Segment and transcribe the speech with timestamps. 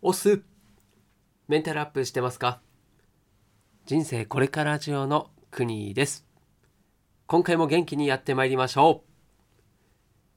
[0.00, 0.42] オス
[1.48, 2.60] メンタルアップしてますか？
[3.84, 6.24] 人生これからジオの国です。
[7.26, 9.60] 今回も元気にやってまいりましょう。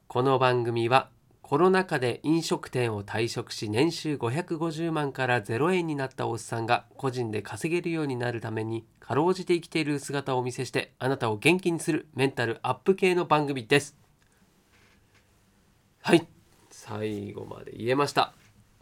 [0.07, 1.11] この番組は
[1.43, 13.95] コロナ禍で飲食店を退職し年収550万から0円になったおっさんが個人で稼げるようになるためにかろうじて生きている姿をお見せしてあなたを元気にするメンタルアップ系の番組です。
[16.01, 16.27] はい。
[16.71, 18.33] 最後まで言えました。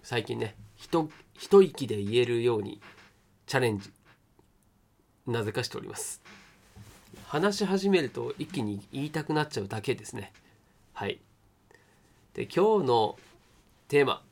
[0.03, 2.81] 最近ね一一息で言えるように
[3.45, 3.91] チャレンジ
[5.27, 6.21] なぜかしております。
[7.27, 10.31] 話し始めると一気に言いたくなっちゃうだけですね。
[10.93, 11.19] はい。
[12.33, 13.17] で今日の
[13.87, 14.23] テーマ。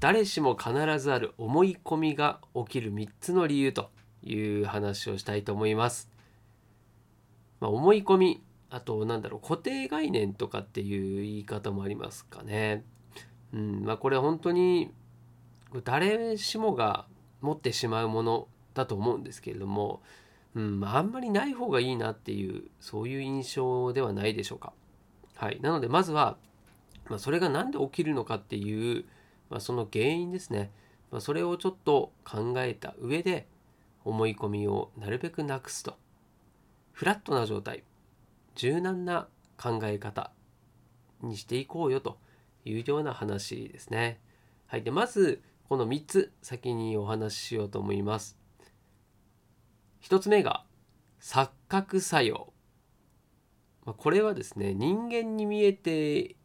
[0.00, 3.90] 誰しも必ずある思い込みが起きる3つの理由と
[4.22, 6.08] いう話をしたいと思います、
[7.58, 12.84] まあ、思い込みあとなんだろう固定概念とかっていう言い方もありますかね。
[13.52, 14.92] うんまあこれ本当に
[15.84, 17.06] 誰しもが
[17.40, 20.02] 持ってしまうものだと思うんですけれども、
[20.54, 24.72] うんまあ、あんまりない方がいいなっていうそういう印象ではないでしょうか。
[25.34, 26.36] はい、なのでまずは、
[27.08, 29.04] まあ、それが何で起きるのかっていう、
[29.50, 30.72] まあ、その原因ですね、
[31.10, 33.46] まあ、それをちょっと考えた上で
[34.04, 35.96] 思い込みをなるべくなくすと。
[36.92, 37.84] フラットな状態。
[38.56, 40.32] 柔軟な考え方
[41.22, 42.18] にしていこうよと
[42.64, 44.20] いうような話ですね。
[44.66, 48.38] はい、でまずこの3つ先にお話ししようと思います。
[50.02, 50.64] 1つ目が
[51.20, 52.52] 錯覚作用。
[53.84, 56.36] まこれはですね人間に見えて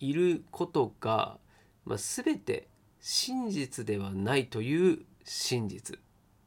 [0.00, 1.36] いることが、
[1.84, 2.68] まあ、全て
[3.00, 5.98] 真実ではないという真実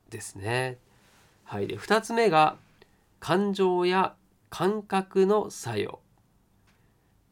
[0.09, 0.80] ですね。
[1.43, 2.58] はい、で2つ目が
[3.19, 4.15] 感情や
[4.49, 5.99] 感覚の作用。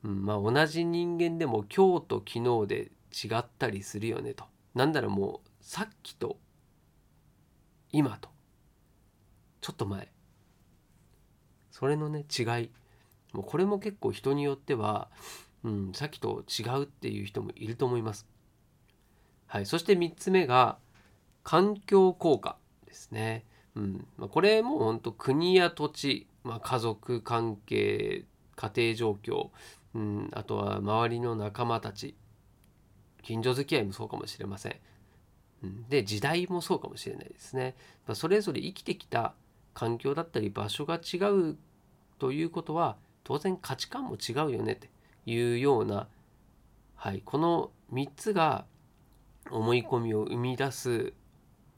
[0.04, 4.46] うん、まあ同じ人間でも今日と昨日で違ったりするよねと。
[4.76, 6.38] なんだろうもうさっきと
[7.92, 8.30] 今と
[9.62, 10.12] ちょっと前
[11.72, 12.72] それのね違い
[13.34, 15.10] もうこれも結構人によっては、
[15.64, 18.26] うん、さっきと違うっていう人もいると思います。
[19.48, 20.78] はい、そして3つ目が
[21.44, 23.46] 環境効果ですね。
[23.76, 29.50] うんまあ、これも本当国や土地、まあ、家族関係家庭状況、
[29.94, 32.16] うん、あとは周りの仲間たち
[33.24, 34.76] 近所付き合いもそうかもしれません。
[35.90, 37.76] で時代もそうかもしれないですね。
[38.14, 39.34] それぞれ生きてきた
[39.74, 41.58] 環境だったり場所が違う
[42.18, 44.90] ということは当然価値観も違うよねって
[45.26, 46.08] いうような、
[46.96, 48.66] はい、この3つが
[49.52, 51.14] 思い込みを生み出す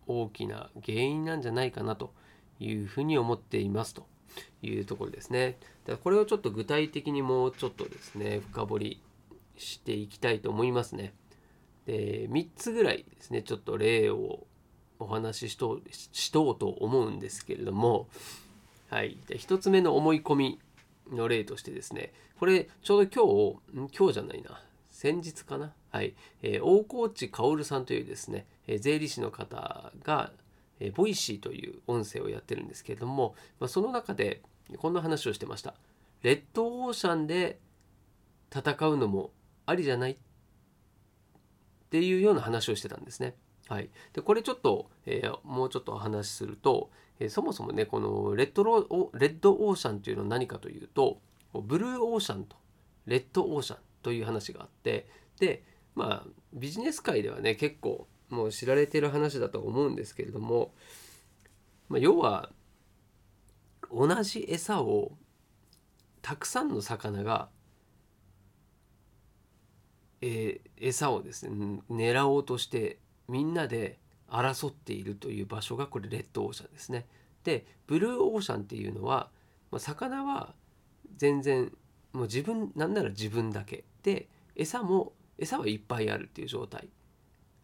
[0.08, 2.14] 大きな原因なんじゃないかなと
[2.60, 4.06] いうふうに思っていますと
[4.62, 5.58] いうところですね。
[5.86, 9.02] だこれをちょっと具体的にもうちょっとですね深掘り
[9.58, 11.14] していきたいと思いますね。
[11.86, 14.46] で3つぐらいですねちょっと例を
[15.00, 18.08] お話ししとしとうと思うんですけれども、
[18.90, 20.60] はい、で1つ目の思い込み
[21.12, 24.62] の例としてですねこれちょうど今日今日じゃないな。
[24.90, 25.74] 先日かな。
[25.90, 30.32] はい、えー、大河内薫さんというですね、えー、税理士の方が、
[30.80, 34.42] えー、 Voicy という音声をやってるんですけれども、まあ、その中で
[34.78, 35.74] こんな話をしてました。
[36.22, 37.60] レッドオーシャンで
[38.56, 39.32] 戦うのも
[39.66, 40.18] ありじゃない
[41.92, 43.36] っていうような話をしてたんですね。
[43.68, 51.20] はい、でこれちょっと、えー、もうちょっとお話しすると、えー、そもそもねこのレッドロレッドオーシャンというのは何かというと
[51.54, 52.56] ブルーオーシャンと
[53.08, 55.08] レッドオーシャンという話があって
[55.40, 55.64] で
[55.96, 60.74] まあビジネス界ではね結構もう知られてる話だと思うんですけれども、
[61.90, 62.50] まあ、要は
[63.92, 65.12] 同じ餌を
[66.22, 67.50] たくさんの魚が
[70.22, 73.98] えー、餌をですね狙おうとしてみんなで
[74.30, 77.06] 争っているという場所がこれレッドオーシャンですね。
[77.44, 79.30] でブルーオーシャンっていうのは、
[79.72, 80.54] まあ、魚は
[81.18, 81.72] 全然
[82.14, 86.88] もう自分なんなら自分だけで餌も餌はいっぱいあるっていう状態、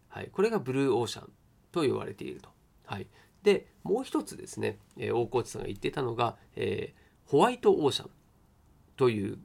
[0.08, 1.30] はい、これがブルーオーシャン
[1.70, 2.50] と言われていると。
[2.86, 3.06] はい、
[3.42, 8.10] でもう一つですね、えー、大河内さんが言ってたのが、えー、ホワイトオーシャン
[8.96, 9.38] という、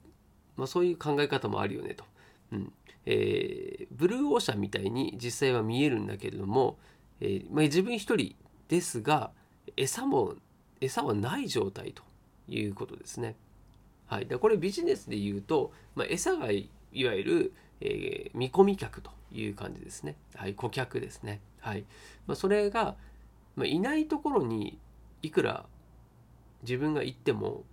[0.55, 2.05] まあ、そういう考え方もあるよねと。
[2.53, 2.73] うん
[3.05, 6.77] えー、ブルーオーシャンみたいに実際は見えるんだけれども、
[7.19, 8.35] えー、まあ、自分一人
[8.67, 9.31] ですが
[9.77, 10.35] 餌も
[10.81, 12.03] 餌はない状態と
[12.47, 13.35] いうことですね。
[14.07, 16.69] はい、でこれビジネスで言うと、まあ、餌がい
[17.05, 20.15] わゆる、えー、見込み客という感じですね。
[20.35, 21.41] はい、顧客ですね。
[21.59, 21.85] はい
[22.27, 22.95] まあ、それが、
[23.55, 24.77] ま、いないところに
[25.21, 25.65] いくら
[26.63, 27.63] 自分が行っても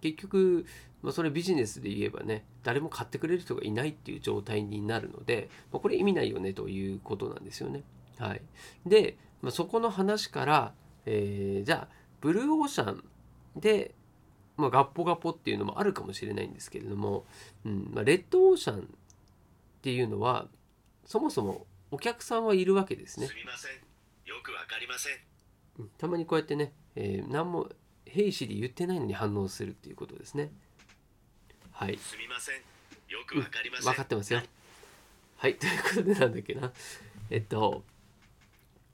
[0.00, 0.66] 結局、
[1.06, 7.84] まあ、それビジネスで言えばね誰も買ってくれる人がいないっていう状態になるので、まあ、これ意味ないよねということなんですよね。
[8.18, 8.42] はい、
[8.84, 10.74] で、まあ、そこの話から、
[11.04, 13.04] えー、じゃあブルーオーシャン
[13.54, 13.94] で、
[14.56, 17.24] まあ、ガッポガポっていうのもあるかもしれないんですけれども、
[17.64, 18.82] うんまあ、レッドオーシャンっ
[19.82, 20.48] ていうのは
[21.04, 23.28] そもそもお客さんはいるわけですね。
[23.28, 23.70] すみません。
[24.28, 25.88] よくわかりません。
[25.98, 27.68] たまにこうやってね、えー、何も
[28.06, 30.50] 兵士で言ってないのに反応するっていうことですね。
[31.78, 31.98] はい。
[31.98, 32.54] すみません。
[32.56, 33.84] よくわかりません。
[33.84, 34.40] 分かってますよ。
[35.36, 36.72] はい、ということでなんだっけな。
[37.28, 37.84] えっと、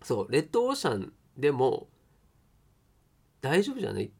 [0.02, 1.86] そう、レッドオーシャンでも
[3.40, 4.10] 大丈夫じゃない？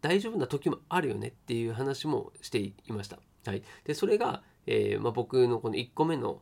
[0.00, 3.18] 大丈夫な時もあるよねっていう話もしていました。
[3.46, 6.40] はい、でそれが、えーまあ、僕のこの1個目の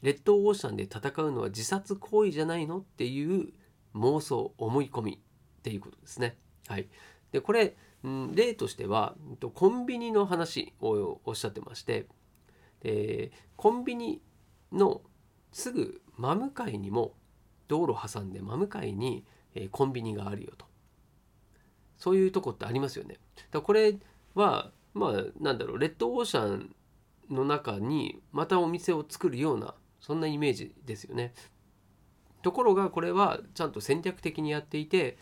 [0.00, 2.78] レッドオーシャンで戦うのは自殺行為じゃないの？
[2.78, 3.52] っていう
[3.94, 5.12] 妄想思い込み
[5.58, 6.38] っていうことですね。
[6.68, 6.88] はい、
[7.32, 9.16] でこれ、うん、例としては
[9.54, 12.06] コンビニの話をおっしゃってまして
[12.82, 14.20] でコンビニ
[14.72, 15.00] の
[15.52, 17.14] すぐ真向かいにも
[17.66, 19.24] 道路挟んで真向かいに、
[19.70, 20.66] コンビニがあるよと
[21.96, 23.18] そういうとこってありますよね。
[23.50, 23.96] だこれ
[24.34, 26.74] はまあなんだろうレッドオーシャン
[27.30, 31.32] の中にまたお店を作るようなそんなイメージですよね。
[32.42, 35.16] ところがこれはちゃんと戦略的にやっていて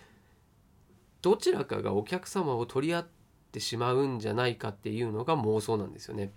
[1.22, 3.06] どちらかがお客様を取り合っ
[3.52, 6.32] てしまうんじゃないかっていうのが妄想なんですよね。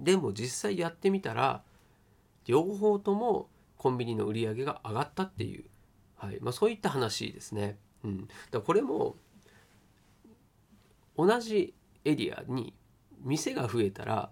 [0.00, 1.62] でも実際やってみたら
[2.44, 5.64] 両方ともコンビニの売り上げが上がったっていう、
[6.16, 7.78] はいまあ、そういった話ですね。
[8.04, 9.16] うん、だこれも
[11.16, 11.74] 同じ
[12.04, 12.74] エリアに
[13.20, 14.30] 店が増えたら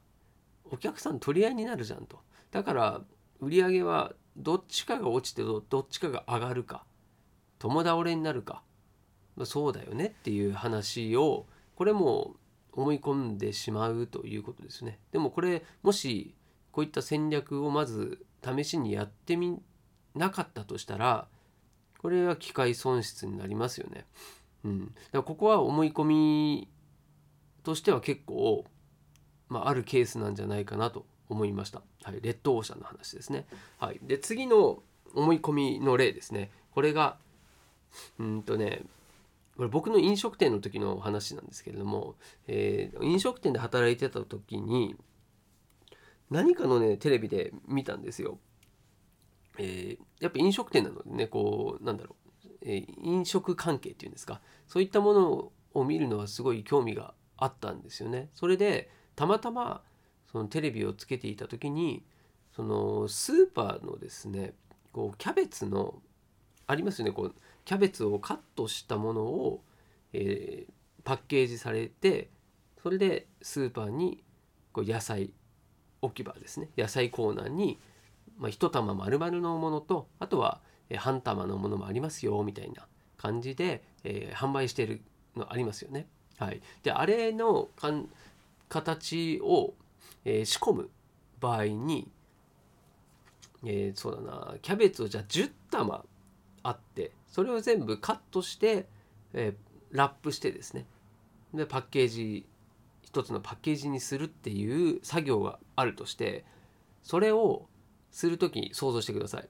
[0.73, 2.19] お客さん取り合いになるじゃんと。
[2.51, 3.01] だから
[3.41, 6.85] 売り上げはどっちかが落ちてどっちかが上がるか
[7.59, 8.63] 共倒れになるか、
[9.37, 12.35] ま、そうだよねっていう話をこれも
[12.73, 16.35] 思い込んでしまうということですねでもこれもし
[16.73, 19.59] こういった戦略をまず試しにやってみ
[20.15, 21.27] なかったとしたら
[21.99, 24.07] これは機械損失になりますよね。
[24.65, 26.69] うん、だからここは思い込み
[27.63, 28.65] としては結構、
[29.49, 31.83] まあ、あるケースなんじゃないかなと思いました。
[32.03, 33.47] はい、レッドオーシャンの話ですね。
[33.79, 34.83] はい、で次の
[35.15, 36.51] 思い込みの例ですね。
[36.73, 37.19] これが
[38.19, 38.83] うんとね
[39.57, 42.17] これ僕の飲食店の時の話なんですけれども、
[42.47, 44.97] えー、飲食店で働いてた時に
[46.31, 48.39] 何かのねテレビで見たんですよ。
[49.59, 58.31] えー、やっぱ飲食店なのでねこうなんだろう、えー、飲食関係っていうんですかそういったものを見るのはすごい興味があったんですよね。
[58.35, 59.83] それでたまたま
[60.31, 62.05] そのテレビをつけていた時に
[62.55, 64.55] そのスーパーのですね
[64.93, 66.01] こうキャベツの
[66.67, 69.63] ありますよねこうキャベツをカットしたものを、
[70.13, 70.73] えー、
[71.05, 72.31] パッケージされて
[72.83, 74.23] それでスーパーに
[74.73, 75.33] こう野菜
[76.03, 77.79] 置き場ですね野菜コーナーに、
[78.39, 80.61] まあ、1玉丸々のものとあとは、
[80.97, 82.87] 半玉のものもありますよみたいな
[83.17, 85.03] 感じで、えー、販売してる
[85.37, 86.09] のありますよね。
[86.39, 88.09] はい、であれのかん
[88.69, 89.75] 形を
[90.25, 90.91] えー、仕込む
[91.41, 92.11] 場合に、
[93.65, 96.05] えー、そうだなキャベツをじゃあ10玉
[96.63, 98.87] あってそれを全部カットして、
[99.33, 100.85] えー、ラップしてですね。
[101.55, 102.47] でパッケージ
[103.03, 106.45] 一つのパッケージにするっていう作業があるとして
[107.03, 107.67] それを
[108.13, 109.49] する時に想像してください。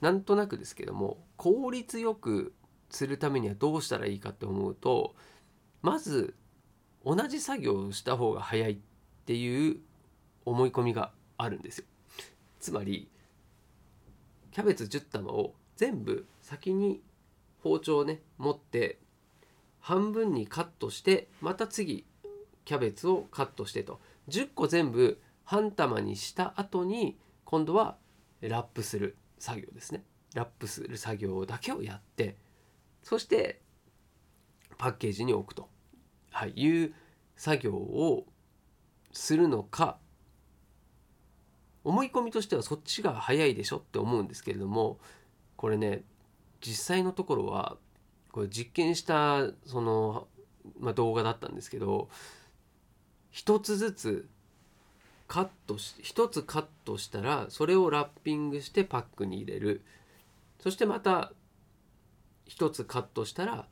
[0.00, 2.54] なんとなくですけども効率よく
[2.90, 5.14] するためにはどうしたらいいかって思うと
[5.82, 6.34] まず
[7.04, 8.78] 同じ作業をした方が早いっ
[9.26, 9.78] ていう
[10.44, 11.84] 思い込みがあるんですよ。
[12.60, 13.08] つまり
[14.52, 17.02] キャベツ10玉を全部先に
[17.64, 18.98] 包丁をね持って
[19.80, 22.04] 半分にカットしてまた次
[22.66, 24.00] キャベツをカットしてと。
[24.28, 27.96] 10個全部半玉にした後に今度は
[28.40, 30.04] ラップする作業ですね。
[30.34, 32.36] ラップする作業だけをやって
[33.02, 33.60] そして
[34.76, 35.68] パッケージに置くと、
[36.32, 36.94] はい、いう
[37.36, 38.26] 作業を
[39.12, 39.98] するのか
[41.84, 44.98] 思い込みとしてはそっちが早いでしょって思うんですけれども
[45.56, 46.02] これね
[46.64, 47.76] 実際のところは
[48.32, 50.26] これ実験したその、
[50.80, 52.08] まあ、動画だったんですけど
[53.30, 54.28] 一つずつ
[55.28, 59.82] カットし一つカットしたらそれをラッピングしてパックに入れる。
[60.60, 61.32] そしてまた
[62.46, 63.66] 一つカットしたら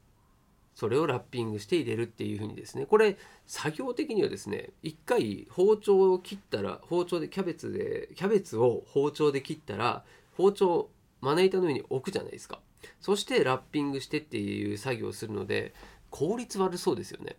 [0.74, 2.86] それをラッピングして入れるっていう風にですね。
[2.86, 10.04] これ作業的にはですね一回包丁を切ったら包丁でキャベツでキャベツを包丁で切ったら
[10.36, 12.58] 包丁まな板の上に置くじゃないですか。
[13.00, 15.74] そしてラッピングしてっていう作業をするので
[16.10, 17.36] 効率悪そうですよね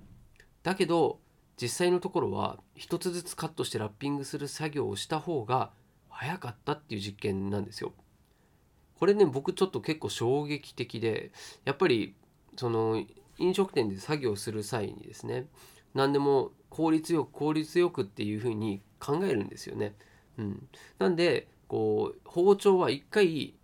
[0.63, 1.19] だけど
[1.61, 5.71] 実際のところは一つずつカットしてラッピングする作業をした方が
[6.09, 7.93] 早かったっていう実験なんですよ。
[8.99, 11.31] これね僕ちょっと結構衝撃的で
[11.65, 12.15] やっぱり
[12.55, 13.03] その
[13.37, 15.47] 飲食店で作業する際にですね
[15.93, 19.95] 何でも効率よく効率よくっていうふうに考えるんですよね。
[20.37, 20.67] うん、
[20.99, 23.55] なんでこう包丁は一回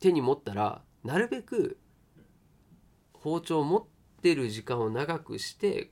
[0.00, 1.78] 手に持ったらなるべく
[3.12, 3.84] 包丁を持っ
[4.22, 5.90] てる時間を長くして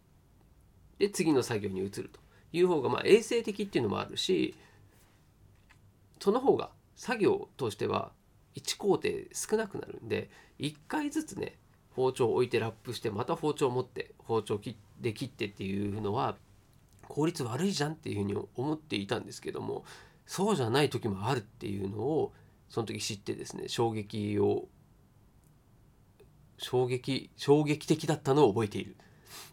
[0.99, 2.21] で次の作業に移ると。
[2.53, 4.55] いう方がまあ衛生的っていうのもあるし
[6.21, 8.11] その方が作業としては
[8.57, 11.57] 1工程少なくなるんで1回ずつね
[11.95, 14.61] 包丁を置いてラップしてまた包丁を持って包丁
[15.01, 16.37] で切ってっていうのは
[17.07, 19.85] 効率悪いじゃんっていうふうに思っていたんですけども
[20.27, 22.33] そうじゃない時もあるっていうのを
[22.69, 24.69] その時知ってですね衝撃を
[26.59, 28.97] 衝撃衝撃的だったのを覚えている。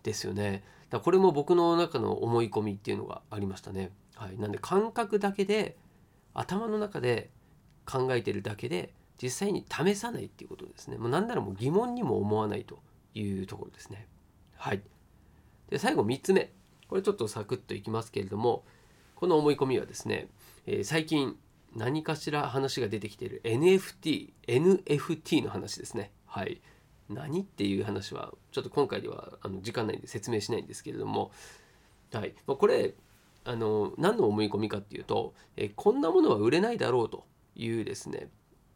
[0.03, 0.63] ですよね。
[0.89, 3.91] だこれも僕の中の思い込みっていうのがありましたね。
[4.15, 4.38] はい。
[4.38, 5.77] なんで感覚だけで
[6.33, 7.29] 頭の中で
[7.85, 10.97] 考えてるだけで実際に試さないっていうことですね。
[10.97, 12.79] もう何ならもう疑問にも思わないと
[13.13, 14.07] いうところですね。
[14.57, 14.81] はい。
[15.69, 16.51] で最後3つ目。
[16.88, 18.63] これちょっとサクッといきますけれども
[19.15, 20.27] この思い込みはですね、
[20.67, 21.35] えー、最近
[21.75, 26.12] 何かしら話が出てきている NFT NFT の話ですね。
[26.25, 26.62] はい。
[27.09, 31.31] 何っていう話はちょっと今回ではあの時間内で説明しないんですけれども、
[32.12, 32.33] はい。
[32.47, 32.95] まあ、これ
[33.43, 38.29] あの何の思い込みかっていうと、えこんなものは売れないだろうというですね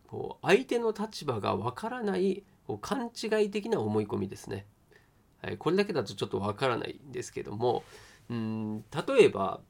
[0.08, 4.66] こう相手の立場がわからないこう勘違い的な思い込みですね。
[5.42, 7.84] はい、これだけだとちょっとわからないんですけども
[8.30, 9.62] うん例えば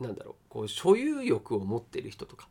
[0.00, 2.48] なんだろうこう所有欲を持ってる人とか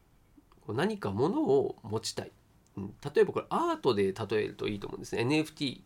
[0.62, 2.32] こう何か物を持ちたい。
[2.78, 5.24] 例えばこれアートで例えるといいと思うんですね。
[5.24, 5.82] NFT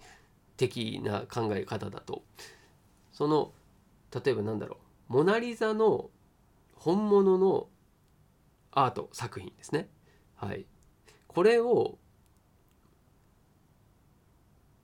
[0.58, 2.24] 的な考え方だと。
[3.12, 3.54] その
[4.13, 4.78] 例えばなんだろ
[5.10, 5.13] う。
[5.13, 6.10] モナ・リザの
[6.75, 7.68] 本物の
[8.72, 9.90] アート作品ですね。
[10.36, 10.66] はい。
[11.28, 11.98] これを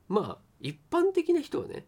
[0.07, 1.85] まあ一般的な人はね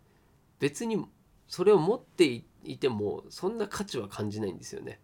[0.60, 1.04] 別に
[1.48, 2.26] それを持って
[2.64, 5.00] いてもそんな価値は感じないんですよね。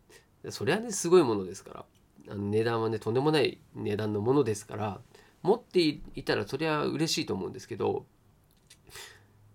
[0.50, 1.86] それはねすごいものですから。
[2.30, 5.00] あの値段はねとんでもない値段のものですから
[5.44, 8.06] 持っていたらそりゃ嬉しいと思うんですけど、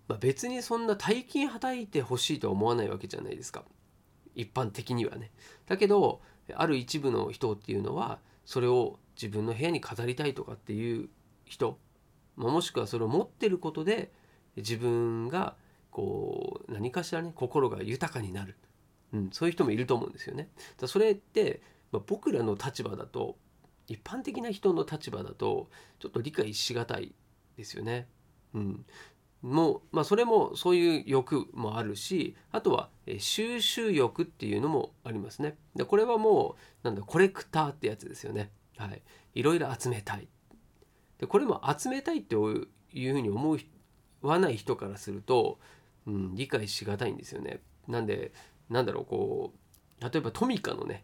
[0.07, 3.63] まあ、別にそんな大金はたいてほしいとは思わないわけじゃないですか
[4.35, 5.31] 一般的にはね。
[5.67, 6.21] だけど
[6.55, 11.09] ある一部の人っていうのはそれを自分の部屋に飾りたいとかっていう
[11.45, 11.77] 人、
[12.35, 14.11] まあ、もしくはそれを持ってることで
[14.55, 15.55] 自分が
[15.91, 18.57] こう何かしらね心が豊かになる、
[19.13, 20.49] うん、そういう人もいると思うんですよね。
[20.79, 21.61] だそれって
[21.93, 23.37] まあ、僕らの立場だと
[23.87, 25.69] 一般的な人の立場だと
[25.99, 27.13] ちょっと理解しがたい
[27.55, 28.07] ですよね。
[28.55, 28.85] うん、
[29.43, 35.55] もう、まあ、それもそういう欲もあるしあとは収集欲っていうのもありますね。
[35.75, 38.51] でこれはもうなんだコレクターってやつですよね。
[38.77, 39.01] はい、
[39.35, 40.27] いろいろ集めたい。
[41.19, 43.57] でこれも集めたいっていうふうに思
[44.23, 45.59] わない人からすると、
[46.07, 47.61] うん、理解しがたいんですよね。
[47.87, 48.33] なんで
[48.69, 51.03] なんだろうこう例えばトミカのね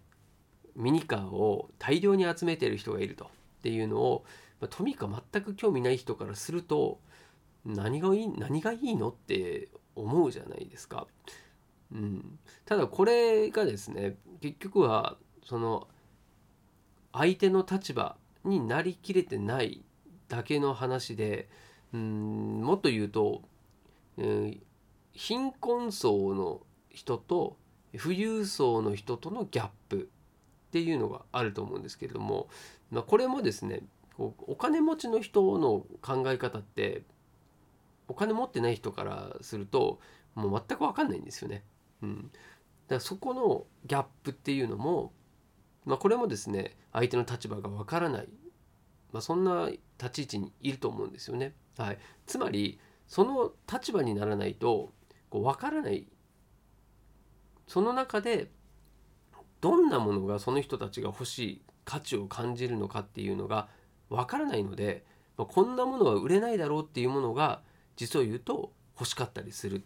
[0.79, 3.29] ミニカーを大量に集めてる人がいると。
[3.59, 4.23] っていうのを、
[4.61, 6.99] まあ、トミカ全く興味ない人からすると
[7.65, 11.07] 何がいい何がいいのって思うじゃないですか。
[11.91, 15.87] うん、ただこれがですね結局はその
[17.11, 19.83] 相手の立場になりきれてない
[20.27, 21.49] だけの話で
[21.93, 23.41] うんもっと言うと、
[24.17, 24.61] うん、
[25.11, 27.57] 貧困層の人と
[27.97, 30.09] 富裕層の人とのギャップ。
[30.69, 32.47] っていうのがあると思うんですけれども、
[32.91, 33.81] まあ、これもですね
[34.15, 37.01] こうお金持ちの人の考え方って
[38.07, 39.99] お金持ってない人からすると
[40.35, 41.63] もう全く分かんないんですよね。
[42.03, 45.11] うん、だからそこのギャップっていうのも、
[45.85, 48.27] まあ、これもですね相手の立場が分からない、
[49.11, 51.55] まあ、そんな立ち位置にいると思うんですよね。
[51.77, 51.97] はい、
[52.27, 54.91] つまりその立場にならないと
[55.29, 56.07] こう分からない
[57.67, 58.51] その中で
[59.61, 63.67] どんなものがその人たちが欲しい価値を感じるのかっていうのが
[64.09, 65.05] わからないので、
[65.37, 67.61] まあ、こんなものは売れないだろうっていうものが
[67.95, 69.81] 実を言うと欲しかったりするっ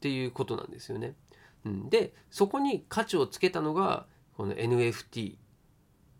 [0.00, 1.14] ていうことなんですよね。
[1.64, 4.06] うん、でそこに価値をつけたのが
[4.36, 5.36] この NFT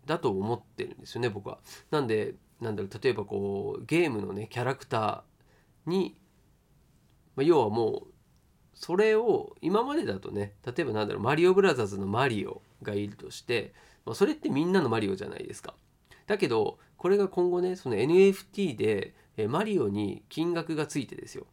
[0.05, 1.59] だと思ってるんですよね僕は。
[1.91, 6.17] なんでなんだろう例えばこうゲームのねキャラクターに、
[7.35, 8.13] まあ、要はもう
[8.73, 13.73] それを今までだとね例えばなんだろうマリオブラザーズのマリオがいるとして、
[14.05, 15.73] まあ、それってみんなのマリオじゃないですか。
[16.27, 19.13] だけどこれが今後ねその NFT で
[19.47, 21.47] マリオに金額がついてですよ。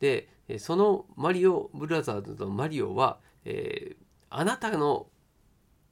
[0.00, 0.28] で
[0.58, 5.06] そのマリオブラザーズのマリオは、えーあなたの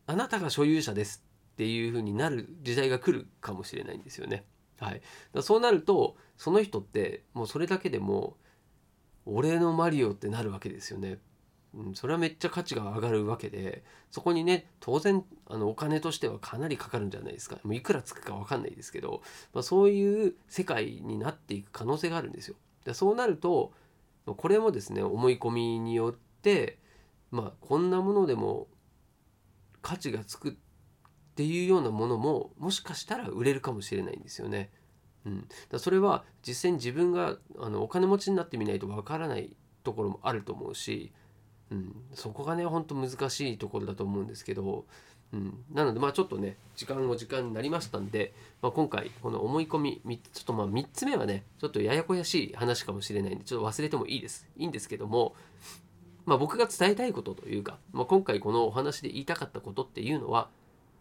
[0.06, 1.24] あなたが所有者です
[1.54, 4.44] っていう風になる時代が来るかもしれないんですよね。
[4.80, 5.00] はい、
[5.32, 8.36] だそうなるとその人ってもうそれだけでも
[9.24, 11.18] 俺のマリオってなるわけですよね。
[11.76, 22.56] うん、それはめっちゃ価値が上がるわけでそこにね当然あのお金としてはかなりかかるんじゃないですかもういくらつくか分かんないですけど、まあ、そういう世界になっていく可能性があるんですよ。
[22.84, 23.72] でそうなると
[24.26, 26.78] これもですね思い込みによって
[27.30, 28.68] まあこんなものでも
[29.82, 30.52] 価値がつくっ
[31.34, 34.70] ていうようなものももしかしたら売れるかもしれないんですよね。
[35.26, 41.12] うん、だそれは実際に自分があのお金持ちになってみないとわからないところもあると思うし、
[41.70, 44.84] うん、そこがねほんと難しいところだと思うんですけど、
[45.32, 54.46] うん、なのでまあちょっとね時間も時間になりましたんで、まあ、今回この思い込みみちょっとまあ3つ目はねちょっとややこやしい話かもしれないんでちょっと忘れてもいいです。
[54.56, 55.34] いいんですけども、
[56.26, 60.48] まあ、僕が伝えたいことというか、まあ、今回このお話で言いたかったことっていうのは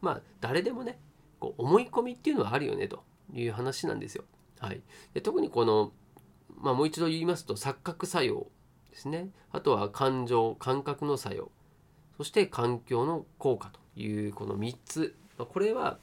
[0.01, 0.97] まあ誰でもね
[1.39, 3.03] こう思い込みっていうのはあるよねと
[3.33, 4.23] いう話なんですよ。
[4.59, 4.81] はい、
[5.13, 5.91] で特にこの、
[6.57, 8.47] まあ、もう一度言いますと錯覚作用
[8.93, 9.29] ですね。
[9.51, 11.51] あとは感情感覚の作用。
[12.17, 15.97] そして環境の効果というこの3つ、ま、これは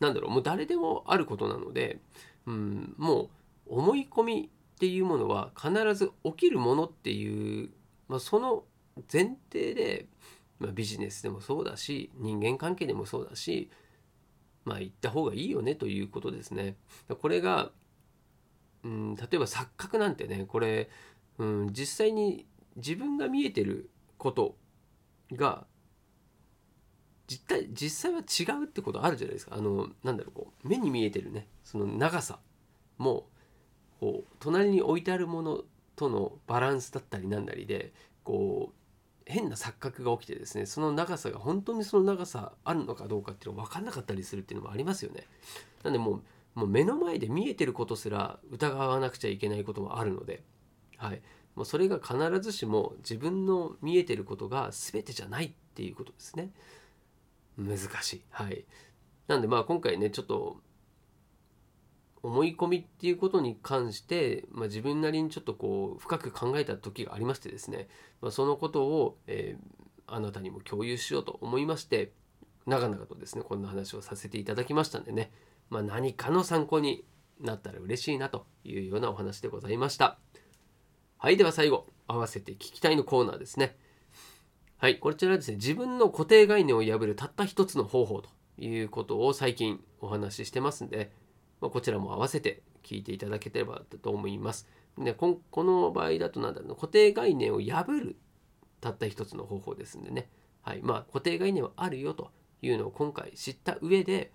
[0.00, 0.30] 何だろう。
[0.32, 2.00] もう誰でもあることなので、
[2.46, 3.28] うん、もう
[3.68, 7.70] 思い込みっていうものは必ず起きるものっていう、
[8.08, 8.64] まあ、その
[9.12, 10.06] 前提で、
[10.58, 13.70] まあ、ビジネスでもそうだし人間関係でもそうだし
[14.64, 16.74] まあ言った方がいいよねということですね。
[17.20, 17.70] これが、
[18.82, 20.90] うん、例えば錯覚なんてねこれ、
[21.38, 24.56] うん、実際に自分が見えてること
[25.32, 25.66] が
[27.26, 29.54] 実際実際は違うってことあるじゃないですか。
[29.54, 31.46] あのなんだろうこう目に見えてるね。
[31.62, 32.38] その長さ
[32.96, 33.26] も
[34.00, 35.62] こう隣に置いてあるもの
[35.96, 37.92] とのバランスだったりなんだりで
[38.24, 38.74] こう
[39.26, 45.26] 変な錯覚が起きてですねその長さが本当にその長さあるのかどうかっていうのが分かんなかったりするっていうのもありますよね。
[45.84, 46.22] なんでもう
[46.54, 50.42] もう目の前で見えてることすら疑わなくちゃいけないこともあるので、
[50.98, 51.22] はい、
[51.54, 56.50] もうそれが必ずしも自分の見えてることが全てじゃないっていうことですね。
[57.56, 58.22] 難しい。
[58.30, 58.66] はい。
[59.26, 60.60] なんでまあ今回ねちょっと
[62.22, 67.88] 思い込みっていうことに関して、まあ、自分なりにちょっとこう深く考えた時がありましてですね、
[68.20, 72.12] まあ、そのことを、えーあなたにも共有しようと思いまして
[72.66, 75.30] 長々とですねこんな話をさせていただきましたんでね、
[75.70, 77.04] まあ、何かの参考に
[77.40, 80.18] なったら嬉しいなというようなお話でございました
[81.20, 83.76] はいでは最後合わせて聞きたいのコーナーですね
[84.76, 91.10] はいこちらはですね自分の固定概念を破るたった一つの方法ということを最近お話ししてますんで、
[91.60, 94.68] まあ、こちらも合わせて聞いていただければと思います。
[94.96, 98.16] でここの場合だとなんだろう固定概念を破る
[98.80, 100.28] たった一つの方法ですんでね、
[100.62, 102.30] はいまあ、固定概念はあるよと
[102.62, 104.30] いうのを今回知った上で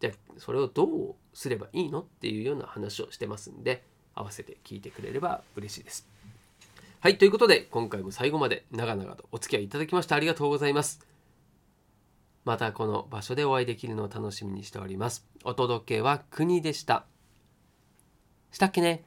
[0.00, 3.84] じゃあそれをどうすればいいのっていうような話をしてますんで
[4.16, 6.08] 合わせて聞いてくれれば嬉しいです。
[6.98, 11.06] はいということで今回も最後まで長々とお付き合いいただきましてありがとうございます。
[12.44, 15.26] またこの場所でお会いできるのを楽しみにしております。
[15.44, 17.04] お届けは国でした。
[18.50, 19.04] したっけね？